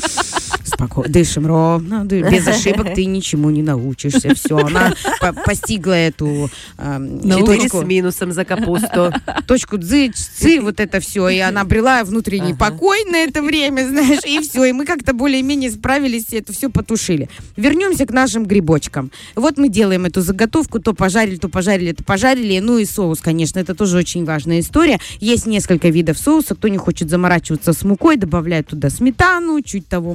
спокойно, 0.78 1.12
дышим 1.12 1.48
ровно, 1.48 2.06
без 2.06 2.48
ошибок 2.48 2.94
ты 2.94 3.06
ничему 3.06 3.50
не 3.50 3.64
научишься. 3.64 4.34
Все, 4.36 4.58
она 4.58 4.94
по- 5.20 5.34
постигла 5.34 5.94
эту 5.94 6.50
Четыре 6.78 7.46
точку, 7.46 7.82
с 7.82 7.86
минусом 7.86 8.32
за 8.32 8.46
капусту. 8.46 9.12
точку 9.48 9.78
дзы, 9.78 10.12
ци, 10.12 10.60
вот 10.60 10.80
это 10.80 11.00
все, 11.00 11.30
и 11.30 11.40
она 11.40 11.62
обрела 11.62 12.04
внутренний 12.04 12.54
Ага. 12.54 12.58
покой 12.72 13.04
на 13.10 13.18
это 13.18 13.42
время, 13.42 13.88
знаешь, 13.88 14.20
и 14.26 14.40
все, 14.40 14.66
и 14.66 14.72
мы 14.72 14.86
как-то 14.86 15.14
более-менее 15.14 15.72
справились, 15.72 16.26
и 16.32 16.38
это 16.38 16.54
все 16.54 16.70
потушили. 16.70 17.30
Вернемся 17.56 18.06
к 18.06 18.12
нашим 18.12 18.46
грибочкам. 18.46 19.12
Вот 19.36 19.58
мы 19.58 19.70
делаем 19.70 20.06
эту 20.06 20.22
заготовку, 20.22 20.80
то 20.80 20.94
пожарили, 20.94 21.38
то 21.38 21.50
пожарили, 21.50 21.94
то 21.94 22.04
пожарили, 22.04 22.60
ну 22.60 22.78
и 22.78 22.86
соус, 22.86 23.20
конечно, 23.22 23.60
это 23.60 23.74
тоже 23.76 23.98
очень 23.98 24.26
важная 24.26 24.60
история. 24.60 25.00
Есть 25.20 25.46
несколько 25.48 25.90
видов 25.90 26.18
соуса, 26.18 26.56
кто 26.56 26.68
не 26.68 26.78
хочет 26.78 27.10
заморачиваться 27.10 27.74
с 27.74 27.84
мукой, 27.84 28.18
добавляет 28.18 28.68
туда 28.68 28.90
сметану, 28.90 29.62
чуть 29.62 29.88
того 29.88 30.14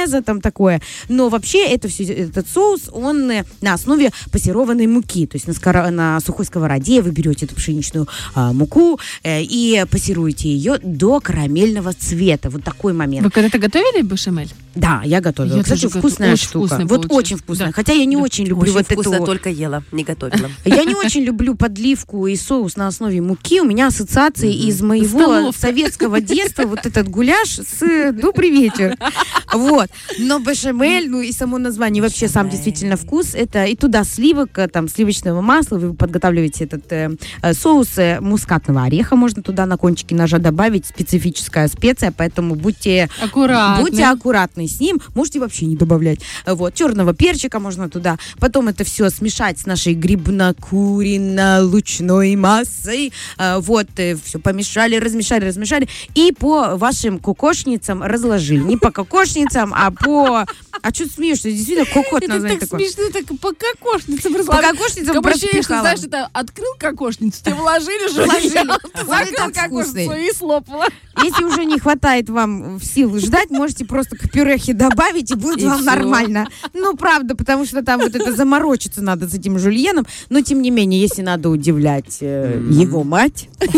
майонеза, 0.00 0.22
там 0.22 0.40
такое. 0.40 0.80
Но 1.08 1.28
вообще 1.28 1.66
это 1.66 1.88
все, 1.88 2.04
этот 2.04 2.48
соус, 2.48 2.90
он 2.92 3.30
э, 3.30 3.44
на 3.60 3.74
основе 3.74 4.10
пассерованной 4.32 4.86
муки, 4.86 5.26
то 5.26 5.36
есть 5.36 5.46
на, 5.46 5.52
скоро- 5.52 5.90
на 5.90 6.20
сухой 6.20 6.44
сковороде 6.44 7.02
вы 7.02 7.10
берете 7.10 7.46
эту 7.46 7.54
пшеничную 7.54 8.08
а, 8.34 8.52
муку 8.52 8.98
э, 9.22 9.42
и 9.42 9.84
пассируете 9.90 10.48
ее 10.48 10.78
до 10.82 11.20
карамельного 11.20 11.92
цвета. 11.92 12.50
Вот 12.50 12.64
такой 12.64 12.92
момент. 12.92 13.24
Вы 13.24 13.30
когда-то 13.30 13.58
готовили 13.58 14.02
бешамель? 14.02 14.50
Да, 14.74 15.02
я 15.04 15.20
готовила. 15.20 15.56
Я 15.56 15.62
Кстати, 15.62 15.88
вкусная 15.88 16.32
очень 16.34 16.44
штука. 16.46 16.78
вот 16.82 16.88
получился. 16.88 17.14
очень 17.14 17.36
вкусная. 17.38 17.66
Да. 17.68 17.72
Хотя 17.72 17.92
я 17.92 18.04
не 18.04 18.16
Да. 18.16 18.22
очень 18.22 18.44
люблю 18.46 18.62
Очень 18.62 18.72
вот 18.74 18.86
вкусно, 18.86 19.14
эту... 19.16 19.26
только 19.26 19.50
ела, 19.50 19.82
не 19.92 20.04
готовила. 20.04 20.48
Я 20.64 20.84
не 20.84 20.94
очень 20.94 21.22
люблю 21.22 21.54
подливку 21.56 22.26
и 22.26 22.36
соус 22.36 22.76
на 22.76 22.86
основе 22.86 23.20
муки. 23.20 23.60
У 23.60 23.64
меня 23.64 23.88
ассоциации 23.88 24.52
из 24.54 24.80
моего 24.80 25.50
советского 25.52 26.20
детства. 26.20 26.62
Вот 26.64 26.86
этот 26.86 27.08
гуляш 27.08 27.48
с 27.58 28.12
«Добрый 28.12 28.50
вечер». 28.50 28.96
Вот. 29.52 29.90
Но 30.18 30.38
бешамель, 30.38 31.10
ну 31.10 31.20
и 31.20 31.32
само 31.32 31.58
название, 31.58 32.02
вообще 32.02 32.28
сам 32.28 32.48
действительно 32.48 32.96
вкус. 32.96 33.34
Это 33.34 33.64
и 33.64 33.74
туда 33.76 34.04
сливок, 34.04 34.58
э, 34.58 34.68
там 34.68 34.88
сливочного 34.88 35.40
масла. 35.40 35.78
Вы 35.78 35.94
подготавливаете 35.94 36.64
этот 36.64 36.92
э, 36.92 37.10
э, 37.42 37.54
соус 37.54 37.98
э, 37.98 38.20
мускатного 38.20 38.84
ореха. 38.84 39.16
Можно 39.16 39.42
туда 39.42 39.66
на 39.66 39.76
кончике 39.76 40.14
ножа 40.14 40.38
добавить. 40.38 40.86
Специфическая 40.86 41.66
специя, 41.68 42.12
поэтому 42.16 42.54
будьте 42.54 43.08
Аккуратно. 43.22 43.82
Будьте 43.82 44.04
аккуратны 44.04 44.68
с 44.68 44.80
ним, 44.80 45.00
можете 45.14 45.40
вообще 45.40 45.66
не 45.66 45.76
добавлять. 45.76 46.20
Вот, 46.46 46.74
черного 46.74 47.12
перчика 47.14 47.60
можно 47.60 47.88
туда. 47.88 48.18
Потом 48.38 48.68
это 48.68 48.84
все 48.84 49.08
смешать 49.10 49.58
с 49.58 49.66
нашей 49.66 49.94
грибно-курино-лучной 49.94 52.36
массой. 52.36 53.12
Вот, 53.38 53.88
все 54.24 54.38
помешали, 54.38 54.96
размешали, 54.96 55.46
размешали. 55.46 55.88
И 56.14 56.32
по 56.32 56.76
вашим 56.76 57.18
кокошницам 57.18 58.02
разложили. 58.02 58.62
Не 58.62 58.76
по 58.76 58.90
кокошницам, 58.90 59.39
а 59.74 59.90
по... 59.90 60.44
А 60.82 60.94
что 60.94 61.04
ты 61.04 61.10
смеешься? 61.10 61.50
Действительно, 61.50 61.84
кокот 61.84 62.22
Это 62.22 62.40
так 62.40 62.60
такое. 62.60 62.80
смешно, 62.80 63.10
так 63.12 63.26
по 63.38 63.52
кокошницам 63.52 64.32
По 64.32 64.38
разложили. 64.38 64.70
кокошницам 64.70 65.26
ощущение, 65.26 65.62
что, 65.62 65.74
проспихала. 65.74 65.80
знаешь, 65.80 66.00
это 66.04 66.30
открыл 66.32 66.74
кокошницу, 66.78 67.44
тебе 67.44 67.54
вложили 67.54 68.08
и 68.10 69.04
закрыл 69.06 69.52
кокошницу 69.52 70.12
и 70.14 70.32
слопала. 70.32 70.86
Если 71.22 71.44
уже 71.44 71.64
не 71.66 71.78
хватает 71.78 72.30
вам 72.30 72.80
сил 72.80 73.18
ждать, 73.18 73.50
можете 73.50 73.84
просто 73.84 74.16
к 74.16 74.30
пюрехе 74.30 74.72
добавить, 74.72 75.30
и 75.30 75.34
будет 75.34 75.60
И 75.60 75.66
вам 75.66 75.84
нормально. 75.84 76.46
Ну, 76.72 76.96
правда, 76.96 77.36
потому 77.36 77.66
что 77.66 77.82
там 77.82 78.00
вот 78.00 78.14
это 78.14 78.32
заморочиться 78.32 79.02
надо 79.02 79.28
с 79.28 79.34
этим 79.34 79.58
жульеном. 79.58 80.06
Но, 80.30 80.40
тем 80.40 80.62
не 80.62 80.70
менее, 80.70 81.00
если 81.00 81.20
надо 81.20 81.50
удивлять 81.50 82.18
э, 82.22 82.58
его 82.70 83.04
мать, 83.04 83.48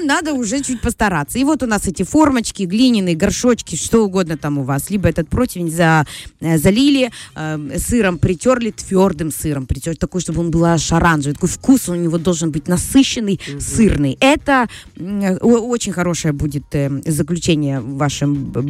надо 0.00 0.32
уже 0.34 0.60
чуть 0.62 0.80
постараться. 0.80 1.38
И 1.38 1.44
вот 1.44 1.62
у 1.62 1.66
нас 1.66 1.86
эти 1.86 2.02
формочки, 2.02 2.62
глиняные, 2.64 3.14
горшочки, 3.16 3.76
что 3.76 4.04
угодно 4.04 4.36
там 4.36 4.58
у 4.58 4.62
вас. 4.62 4.90
Либо 4.90 5.08
этот 5.08 5.28
противень 5.28 5.70
за, 5.70 6.06
э, 6.40 6.58
залили, 6.58 7.10
э, 7.36 7.78
сыром 7.78 8.18
притерли, 8.18 8.70
твердым 8.70 9.30
сыром 9.30 9.66
притерли, 9.66 9.96
такой, 9.96 10.20
чтобы 10.20 10.40
он 10.40 10.50
был 10.50 10.64
аж 10.64 10.92
оранжевый. 10.92 11.34
Такой 11.34 11.48
вкус 11.48 11.88
у 11.88 11.94
него 11.94 12.18
должен 12.18 12.50
быть 12.50 12.68
насыщенный, 12.68 13.40
сырный. 13.58 14.16
Это 14.20 14.68
о- 14.98 15.68
очень 15.68 15.92
хорошее 15.92 16.32
будет 16.32 16.64
э, 16.72 16.90
заключение 17.06 17.80
в 17.80 17.96
вашем 17.96 18.34
б- 18.34 18.62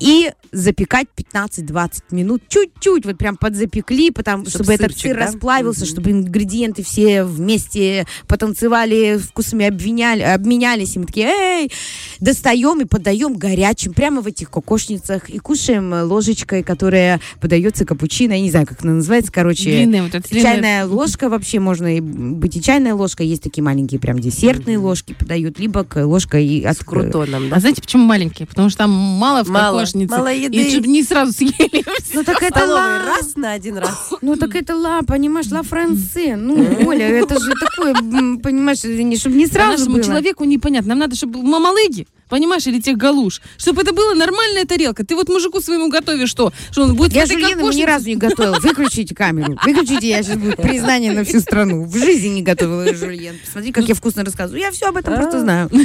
И 0.00 0.30
запекать 0.52 1.06
15-20 1.16 1.90
минут. 2.12 2.42
Чуть-чуть, 2.48 3.04
вот 3.04 3.18
прям 3.18 3.36
подзапекли, 3.36 4.10
потому, 4.10 4.44
Чтоб 4.46 4.62
чтобы 4.62 4.72
этот 4.74 4.96
сыр 4.98 5.16
да? 5.16 5.26
расплавился, 5.26 5.80
Мгм. 5.84 5.90
чтобы 5.90 6.10
ингредиенты 6.10 6.82
все 6.82 7.24
вместе 7.24 8.06
потанцевали, 8.26 9.18
вкусами 9.18 9.66
обвиняли, 9.66 10.22
обменялись. 10.22 10.96
И 10.96 10.98
мы 10.98 11.06
такие, 11.06 11.26
эй, 11.28 11.72
достаем 12.20 12.80
и 12.80 12.84
подаем 12.84 13.34
горячим 13.34 13.92
прямо 13.92 14.20
в 14.22 14.26
этих 14.26 14.50
кокошницах 14.50 15.28
и 15.28 15.38
кушаем 15.38 15.92
ложечкой, 16.08 16.62
которая 16.62 17.20
подается 17.40 17.84
капучино. 17.84 18.32
Я 18.32 18.40
не 18.40 18.50
знаю, 18.50 18.66
как 18.66 18.82
она 18.84 18.94
называется, 18.94 19.30
короче. 19.32 19.64
Длинная 19.64 20.02
вот 20.02 20.14
эта 20.14 20.28
длинная. 20.28 20.52
Чайная 20.52 20.86
ложка 20.86 21.28
вообще 21.28 21.60
можно 21.60 21.96
и 21.96 22.00
быть 22.00 22.56
и 22.56 22.62
чайная 22.62 22.94
ложка. 22.94 23.22
Есть 23.22 23.42
такие 23.42 23.62
маленькие 23.62 24.00
прям 24.00 24.18
десертные 24.18 24.78
ложки 24.78 25.14
подают, 25.18 25.58
либо 25.58 25.86
ложка 25.96 26.38
и 26.38 26.62
от 26.64 26.76
С 26.78 26.84
крутоном, 26.84 27.46
А 27.48 27.54
да? 27.54 27.60
знаете, 27.60 27.82
почему 27.82 28.04
маленькие? 28.04 28.46
Потому 28.46 28.68
что 28.70 28.78
там 28.78 28.90
мало 29.28 29.44
в 29.44 29.48
Мало. 29.48 29.78
кокошнице. 29.78 30.16
Мало 30.16 30.32
И 30.32 30.40
еды. 30.42 30.70
чтобы 30.70 30.88
не 30.88 31.02
сразу 31.02 31.32
съели. 31.32 31.84
Ну 32.14 32.24
так 32.24 32.42
это 32.42 32.64
ла. 32.66 33.02
раз 33.04 33.36
на 33.36 33.52
один 33.52 33.78
раз. 33.78 34.10
Ну 34.22 34.36
так 34.36 34.54
это 34.54 34.74
ла, 34.76 35.02
понимаешь, 35.02 35.50
ла 35.50 35.62
франце. 35.62 36.36
Ну, 36.36 36.54
Оля, 36.86 37.06
это 37.08 37.38
же 37.38 37.52
такое, 37.52 37.94
понимаешь, 37.94 38.82
не, 38.84 39.16
чтобы 39.16 39.36
не 39.36 39.46
сразу 39.46 39.78
нашему 39.78 39.94
было. 39.96 40.04
человеку 40.04 40.44
непонятно. 40.44 40.90
Нам 40.90 40.98
надо, 41.00 41.16
чтобы 41.16 41.34
был 41.34 41.42
мамалыги, 41.42 42.06
понимаешь, 42.28 42.66
или 42.66 42.80
тех 42.80 42.96
галуш. 42.96 43.40
Чтобы 43.56 43.82
это 43.82 43.92
была 43.92 44.14
нормальная 44.14 44.64
тарелка. 44.64 45.04
Ты 45.04 45.14
вот 45.14 45.28
мужику 45.28 45.60
своему 45.60 45.88
готовишь 45.88 46.30
что? 46.30 46.52
Что 46.70 46.82
он 46.82 46.94
будет 46.94 47.12
Я 47.12 47.26
жульена 47.26 47.62
ни 47.62 47.84
разу 47.84 48.08
не 48.08 48.16
готовила. 48.16 48.58
Выключите 48.62 49.14
камеру. 49.14 49.58
Выключите, 49.64 50.08
я 50.08 50.22
сейчас 50.22 50.36
будет 50.36 50.56
признание 50.56 51.12
на 51.12 51.24
всю 51.24 51.40
страну. 51.40 51.84
В 51.84 51.96
жизни 51.96 52.28
не 52.28 52.42
готовила 52.42 52.94
жульен. 52.94 53.36
Посмотри, 53.44 53.72
как 53.72 53.88
я 53.88 53.94
вкусно 53.94 54.24
рассказываю. 54.24 54.60
Я 54.60 54.70
все 54.70 54.86
об 54.86 54.96
этом 54.96 55.14
просто 55.14 55.40
знаю. 55.40 55.70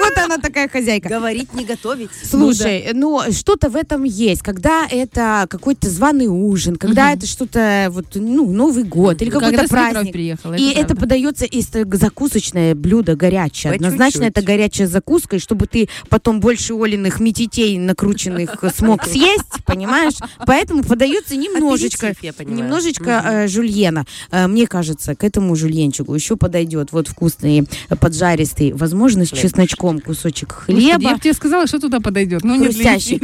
Вот 0.00 0.18
она 0.18 0.38
такая 0.38 0.68
хозяйка. 0.68 1.08
Говорить, 1.08 1.52
не 1.54 1.64
готовить. 1.64 2.10
Слушай, 2.28 2.90
ну 2.94 3.20
что-то 3.32 3.68
в 3.68 3.76
этом 3.76 4.04
есть, 4.04 4.42
когда 4.42 4.86
это 4.90 5.46
какой-то 5.48 5.88
званый 5.88 6.26
ужин, 6.26 6.76
когда 6.76 7.12
это 7.12 7.26
что-то 7.26 7.88
вот 7.90 8.06
ну 8.14 8.50
Новый 8.50 8.84
год 8.84 9.22
или 9.22 9.30
Когда 9.30 9.50
какой-то 9.50 9.68
праздник. 9.68 10.14
И 10.58 10.72
это 10.72 10.96
подается 10.96 11.44
из 11.44 11.68
закусочное 11.70 12.74
блюдо 12.74 13.14
горячее. 13.14 13.74
Однозначно 13.74 14.24
это 14.24 14.42
горячая 14.42 14.86
закуска, 14.86 14.99
и 15.00 15.38
чтобы 15.38 15.66
ты 15.66 15.88
потом 16.08 16.40
больше 16.40 16.74
Олиных 16.74 17.20
метитей 17.20 17.78
накрученных 17.78 18.62
смог 18.76 19.04
съесть, 19.04 19.64
понимаешь? 19.66 20.14
Поэтому 20.46 20.82
подается 20.82 21.36
немножечко, 21.36 22.08
Аперитив, 22.08 22.40
немножечко 22.40 23.22
э, 23.24 23.48
жульена. 23.48 24.04
Э, 24.30 24.46
мне 24.46 24.66
кажется, 24.66 25.14
к 25.14 25.24
этому 25.24 25.56
жульенчику 25.56 26.14
еще 26.14 26.36
подойдет 26.36 26.92
вот 26.92 27.08
вкусный 27.08 27.68
э, 27.88 27.96
поджаристый, 27.96 28.72
возможно, 28.72 29.24
с 29.24 29.28
Хлебушек. 29.28 29.50
чесночком 29.50 30.00
кусочек 30.00 30.64
Господи, 30.66 30.80
Я 30.80 30.96
хлеба, 30.96 31.14
бы 31.14 31.20
тебе 31.20 31.34
сказала, 31.34 31.66
что 31.66 31.78
туда 31.78 32.00
подойдет. 32.00 32.42
Ну, 32.44 32.56
не 32.56 32.66
хрустящий. 32.66 33.20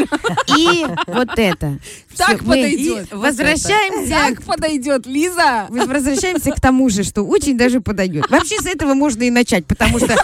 И 0.57 0.87
вот 1.07 1.31
это. 1.37 1.79
Так 2.17 2.41
мы 2.43 2.55
подойдет. 2.57 3.09
Возвращаемся 3.13 4.11
Так 4.11 4.43
подойдет, 4.43 5.07
Лиза. 5.07 5.67
Мы 5.69 5.85
возвращаемся 5.87 6.51
к 6.51 6.61
тому 6.61 6.89
же, 6.89 7.05
что 7.05 7.23
очень 7.23 7.59
даже 7.59 7.83
подойдет. 7.83 8.31
Вообще 8.31 8.57
с 8.57 8.65
этого 8.67 8.95
можно 8.95 9.25
и 9.25 9.31
начать, 9.31 9.67
потому 9.67 9.99
что, 9.99 10.17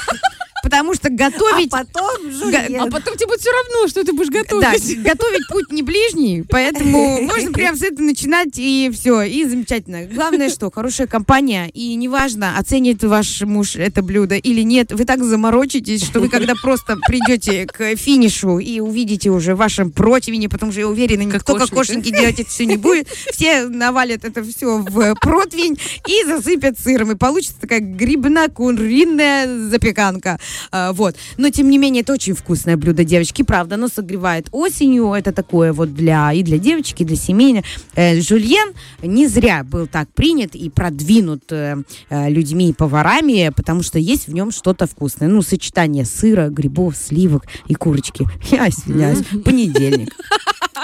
потому 0.63 0.95
что 0.95 1.11
готовить... 1.11 1.73
А 1.73 1.79
потом 1.85 2.11
А 2.27 2.31
жульен. 2.31 2.91
потом 2.91 3.17
тебе 3.17 3.27
будет 3.27 3.41
все 3.41 3.51
равно, 3.51 3.89
что 3.89 4.05
ты 4.05 4.13
будешь 4.13 4.29
Да, 4.29 4.41
готовить. 4.43 5.03
готовить 5.03 5.49
путь 5.49 5.73
не 5.73 5.83
ближний, 5.83 6.45
поэтому 6.49 7.23
можно 7.23 7.53
прям 7.53 7.77
с 7.77 7.83
этого 7.83 8.05
начинать 8.05 8.51
и 8.57 8.91
все, 8.93 9.23
и 9.23 9.45
замечательно. 9.45 10.05
Главное, 10.07 10.49
что 10.51 10.71
хорошая 10.71 11.07
компания, 11.07 11.69
и 11.73 11.95
неважно, 11.95 12.59
оценит 12.59 13.03
ваш 13.05 13.43
муж 13.43 13.77
это 13.77 14.03
блюдо 14.03 14.37
или 14.37 14.63
нет, 14.63 14.93
вы 14.93 15.05
так 15.05 15.23
заморочитесь, 15.25 16.05
что 16.05 16.21
вы 16.21 16.29
когда 16.29 16.55
просто 16.55 16.97
придете 17.07 17.67
к 17.67 17.97
финишу 17.97 18.59
и 18.59 18.81
увидите 18.81 19.31
уже 19.31 19.55
в 19.55 19.59
вашем 19.59 19.91
противне, 19.91 20.49
потому 20.49 20.73
что 20.73 20.81
я 20.81 20.89
уверена, 20.89 21.23
никто 21.23 21.39
Кокошник. 21.55 21.71
кокошники 21.71 22.11
делать 22.11 22.41
это 22.41 22.51
все 22.51 22.67
не 22.67 22.77
будет, 22.77 23.09
все 23.33 23.65
навалят 23.67 24.25
это 24.25 24.43
все 24.45 24.79
в 24.79 25.15
противень 25.21 25.79
и 26.07 26.25
засыпят 26.27 26.79
сыром, 26.79 27.13
и 27.13 27.17
получится 27.17 27.61
такая 27.61 27.81
грибно-куриная 27.81 29.69
запеканка. 29.71 30.39
А, 30.71 30.93
вот. 30.93 31.17
Но, 31.37 31.51
тем 31.51 31.71
не 31.71 31.79
менее, 31.79 32.03
это 32.03 32.13
очень 32.13 32.35
вкусное 32.35 32.77
блюдо, 32.77 33.05
девочки, 33.05 33.43
правда. 33.43 33.75
Оно 33.75 33.89
согревает 33.89 34.49
осенью. 34.53 35.13
Это 35.13 35.33
такое 35.33 35.73
вот 35.73 35.95
для 35.95 36.33
и 36.33 36.43
для 36.43 36.59
девочки, 36.59 37.03
и 37.03 37.07
для 37.07 37.17
семейного. 37.17 37.65
Э, 37.95 38.21
жульен 38.21 38.73
не 39.03 39.27
зря 39.29 39.65
был 39.65 39.87
так 39.87 40.09
принят 40.13 40.55
и 40.55 40.71
продвинут 40.71 41.51
э, 41.51 41.77
э, 42.11 42.31
людьми 42.31 42.71
и 42.71 42.73
поварами, 42.73 43.53
потому 43.55 43.83
что 43.83 43.99
есть 43.99 44.29
в 44.29 44.35
нем 44.35 44.51
что-то 44.51 44.87
вкусное. 44.87 45.29
Ну, 45.29 45.43
сочетание 45.43 46.05
сыра, 46.05 46.49
грибов, 46.49 46.97
сливок 46.97 47.47
и 47.67 47.75
курочки. 47.75 48.27
Я 48.51 48.69
извиняюсь. 48.69 49.25
Понедельник. 49.45 50.13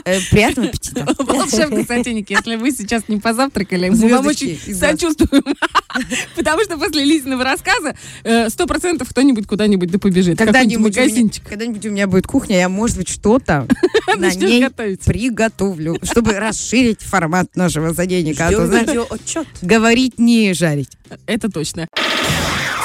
Э, 0.09 0.21
Приятного 0.31 0.69
аппетита. 0.71 1.07
Волшебный 1.19 1.85
сотейник, 1.85 2.31
если 2.31 2.57
вы 2.57 2.71
сейчас 2.71 3.03
не 3.09 3.19
позавтракали, 3.19 3.91
мы 3.91 4.09
вам 4.09 4.27
очень 4.27 4.59
сочувствуем. 4.75 5.45
Потому 6.37 6.65
что 6.65 6.79
после 6.79 7.05
Лизиного 7.05 7.45
рассказа 7.45 7.95
э, 8.25 8.49
сто 8.49 8.67
процентов 8.67 9.11
кто-нибудь 9.11 9.47
куда-нибудь 9.47 9.91
да 9.91 9.99
побежит. 9.99 10.39
Когда-нибудь 10.39 10.97
у, 10.97 11.01
меня, 11.01 11.03
магазинчик. 11.03 11.45
когда-нибудь 11.47 11.85
у 11.85 11.91
меня 11.91 12.07
будет 12.07 12.27
кухня, 12.27 12.59
я, 12.59 12.69
может 12.71 12.97
быть, 12.97 13.09
что-то 13.09 13.67
на 14.17 14.33
ней 14.35 14.67
приготовлю, 15.05 15.99
чтобы 16.03 16.33
расширить 16.33 17.03
формат 17.03 17.55
нашего 17.55 17.93
задейника. 17.93 18.49
А 18.49 19.45
говорить 19.61 20.19
не 20.19 20.55
жарить. 20.55 20.91
Это 21.27 21.51
точно. 21.51 21.87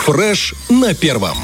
Фреш 0.06 0.54
на 0.70 0.94
первом. 0.94 1.38